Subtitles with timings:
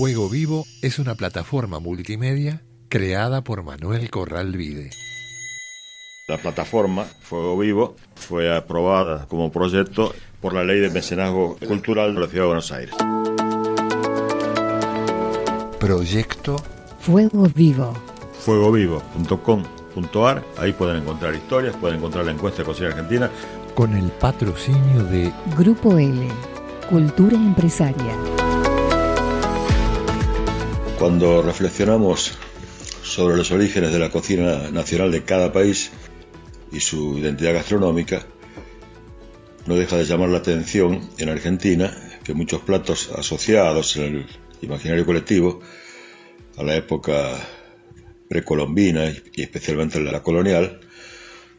[0.00, 4.88] Fuego Vivo es una plataforma multimedia creada por Manuel Corral Vide.
[6.26, 12.20] La plataforma Fuego Vivo fue aprobada como proyecto por la Ley de Mecenazgo Cultural de
[12.22, 12.94] la Ciudad de Buenos Aires.
[15.78, 16.56] Proyecto
[17.00, 17.92] Fuego Vivo.
[18.38, 23.30] fuegovivo.com.ar, ahí pueden encontrar historias, pueden encontrar la encuesta de Cocina Argentina.
[23.74, 26.26] con el patrocinio de Grupo L.
[26.88, 28.16] Cultura Empresaria.
[31.00, 32.32] Cuando reflexionamos
[33.02, 35.90] sobre los orígenes de la cocina nacional de cada país
[36.72, 38.26] y su identidad gastronómica,
[39.64, 41.90] no deja de llamar la atención en Argentina
[42.22, 44.26] que muchos platos asociados en el
[44.60, 45.60] imaginario colectivo
[46.58, 47.48] a la época
[48.28, 50.80] precolombina y especialmente en la colonial,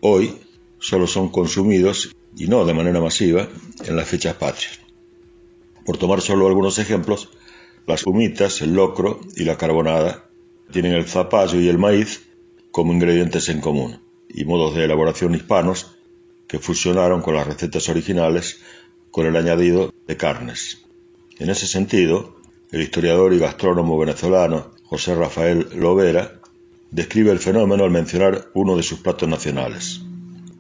[0.02, 0.36] hoy
[0.78, 3.50] solo son consumidos, y no de manera masiva,
[3.86, 4.80] en las fechas patrias.
[5.84, 7.30] Por tomar solo algunos ejemplos,
[7.88, 10.26] las humitas, el locro y la carbonada
[10.72, 12.28] tienen el zapallo y el maíz
[12.72, 15.96] como ingredientes en común y modos de elaboración hispanos
[16.48, 18.62] que fusionaron con las recetas originales
[19.10, 20.86] con el añadido de carnes.
[21.40, 22.38] En ese sentido,
[22.72, 26.40] el historiador y gastrónomo venezolano José Rafael Lovera
[26.92, 30.02] describe el fenómeno al mencionar uno de sus platos nacionales.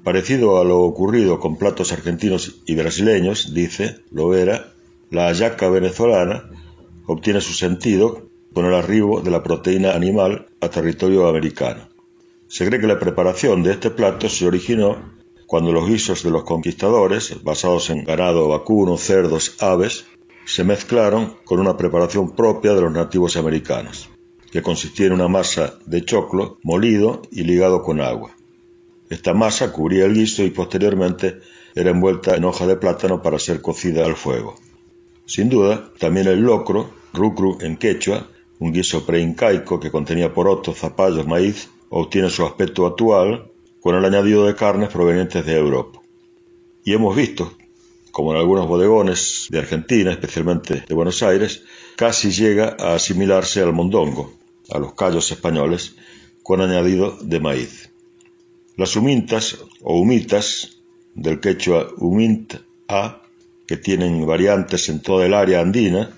[0.03, 4.73] Parecido a lo ocurrido con platos argentinos y brasileños, dice Lovera,
[5.09, 6.49] la hallaca venezolana
[7.11, 11.89] obtiene su sentido con el arribo de la proteína animal a territorio americano.
[12.47, 14.97] Se cree que la preparación de este plato se originó
[15.47, 20.05] cuando los guisos de los conquistadores, basados en ganado vacuno, cerdos, aves,
[20.45, 24.09] se mezclaron con una preparación propia de los nativos americanos,
[24.51, 28.31] que consistía en una masa de choclo molido y ligado con agua.
[29.09, 31.39] Esta masa cubría el guiso y posteriormente
[31.75, 34.55] era envuelta en hoja de plátano para ser cocida al fuego.
[35.25, 38.27] Sin duda, también el locro, rucru en quechua,
[38.59, 43.51] un guiso preincaico que contenía porotos, zapallos, maíz, obtiene su aspecto actual
[43.81, 45.99] con el añadido de carnes provenientes de Europa.
[46.83, 47.53] Y hemos visto,
[48.11, 51.63] como en algunos bodegones de Argentina, especialmente de Buenos Aires,
[51.95, 54.33] casi llega a asimilarse al mondongo,
[54.69, 55.95] a los callos españoles,
[56.43, 57.91] con añadido de maíz.
[58.77, 60.77] Las humintas o humitas,
[61.13, 62.55] del quechua humint
[62.87, 63.21] a,
[63.67, 66.11] que tienen variantes en toda el área andina,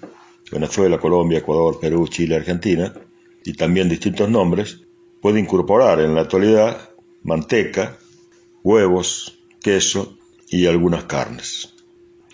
[0.53, 2.93] Venezuela, Colombia, Ecuador, Perú, Chile, Argentina,
[3.43, 4.81] y también distintos nombres,
[5.21, 6.89] puede incorporar en la actualidad
[7.23, 7.97] manteca,
[8.63, 11.73] huevos, queso y algunas carnes.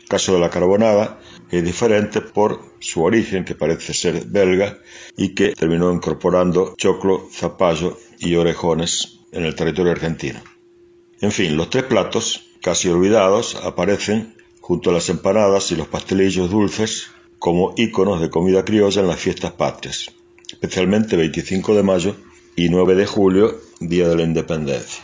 [0.01, 1.19] El caso de la carbonada
[1.51, 4.79] es diferente por su origen, que parece ser belga,
[5.15, 10.39] y que terminó incorporando choclo, zapallo y orejones en el territorio argentino.
[11.21, 16.49] En fin, los tres platos, casi olvidados, aparecen junto a las empanadas y los pastelillos
[16.49, 20.11] dulces como íconos de comida criolla en las fiestas patrias,
[20.51, 22.15] especialmente 25 de mayo
[22.55, 25.01] y 9 de julio, Día de la Independencia.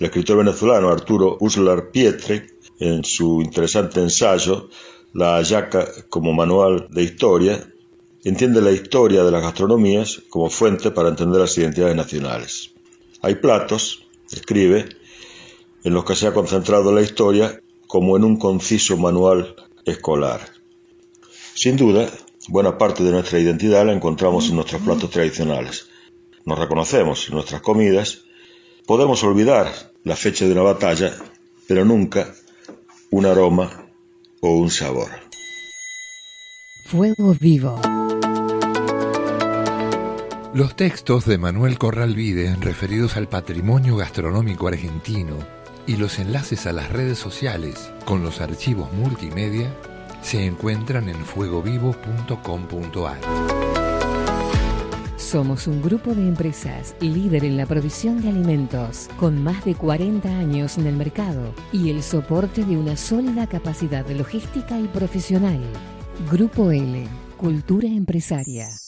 [0.00, 2.48] El escritor venezolano Arturo Uslar Pietre,
[2.80, 4.68] en su interesante ensayo
[5.12, 7.64] La Ayaca como manual de historia,
[8.24, 12.72] entiende la historia de las gastronomías como fuente para entender las identidades nacionales.
[13.22, 14.88] Hay platos, escribe,
[15.84, 19.54] en los que se ha concentrado la historia como en un conciso manual
[19.84, 20.53] escolar.
[21.54, 22.10] Sin duda,
[22.48, 25.86] buena parte de nuestra identidad la encontramos en nuestros platos tradicionales.
[26.44, 28.22] Nos reconocemos en nuestras comidas.
[28.86, 29.72] Podemos olvidar
[30.02, 31.14] la fecha de una batalla,
[31.68, 32.34] pero nunca
[33.10, 33.86] un aroma
[34.40, 35.08] o un sabor.
[36.86, 37.80] Fuego Vivo.
[40.54, 45.38] Los textos de Manuel Corral Vide referidos al patrimonio gastronómico argentino
[45.86, 49.72] y los enlaces a las redes sociales con los archivos multimedia
[50.24, 53.20] se encuentran en fuegovivo.com.ar.
[55.16, 60.28] Somos un grupo de empresas líder en la provisión de alimentos, con más de 40
[60.28, 65.60] años en el mercado y el soporte de una sólida capacidad logística y profesional.
[66.30, 67.06] Grupo L,
[67.36, 68.83] Cultura Empresaria.